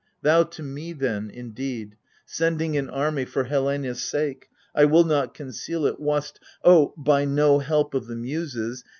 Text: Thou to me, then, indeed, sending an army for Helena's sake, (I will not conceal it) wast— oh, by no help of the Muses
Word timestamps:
Thou 0.23 0.41
to 0.41 0.63
me, 0.63 0.93
then, 0.93 1.29
indeed, 1.29 1.95
sending 2.25 2.75
an 2.75 2.89
army 2.89 3.23
for 3.23 3.43
Helena's 3.43 4.01
sake, 4.01 4.47
(I 4.73 4.85
will 4.85 5.03
not 5.03 5.35
conceal 5.35 5.85
it) 5.85 5.99
wast— 5.99 6.39
oh, 6.63 6.95
by 6.97 7.23
no 7.25 7.59
help 7.59 7.93
of 7.93 8.07
the 8.07 8.15
Muses 8.15 8.83